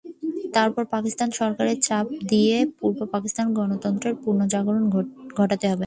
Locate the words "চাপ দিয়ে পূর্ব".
1.87-2.99